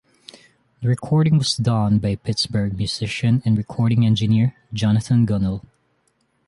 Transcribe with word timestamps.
The 0.81 0.87
recording 0.89 1.37
was 1.37 1.55
done 1.55 1.99
by 1.99 2.15
Pittsburgh 2.15 2.75
musician 2.75 3.43
and 3.45 3.55
recording 3.55 4.03
engineer, 4.03 4.55
Jonathan 4.73 5.27
Gunnell. 5.27 5.63